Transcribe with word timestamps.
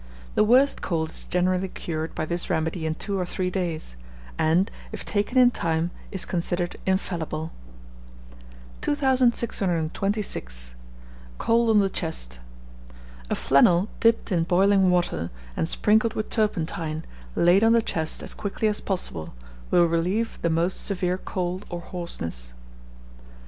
The 0.33 0.43
worst 0.43 0.81
cold 0.81 1.11
is 1.11 1.25
generally 1.25 1.67
cured 1.67 2.15
by 2.15 2.25
this 2.25 2.49
remedy 2.49 2.87
in 2.87 2.95
two 2.95 3.19
or 3.19 3.23
three 3.27 3.51
days; 3.51 3.95
and, 4.35 4.71
if 4.91 5.05
taken 5.05 5.37
in 5.37 5.51
time, 5.51 5.91
is 6.11 6.25
considered 6.25 6.75
infallible. 6.87 7.51
2626. 8.81 10.73
COLD 11.37 11.69
ON 11.69 11.79
THE 11.81 11.89
CHEST. 11.91 12.39
A 13.29 13.35
flannel 13.35 13.89
dipped 13.99 14.31
in 14.31 14.43
boiling 14.43 14.89
water, 14.89 15.29
and 15.55 15.69
sprinkled 15.69 16.15
with 16.15 16.31
turpentine, 16.31 17.05
laid 17.35 17.63
on 17.63 17.73
the 17.73 17.81
chest 17.83 18.23
as 18.23 18.33
quickly 18.33 18.67
as 18.67 18.81
possible, 18.81 19.35
will 19.69 19.85
relieve 19.85 20.39
the 20.41 20.49
most 20.49 20.83
severe 20.83 21.19
cold 21.19 21.63
or 21.69 21.79
hoarseness. 21.81 22.55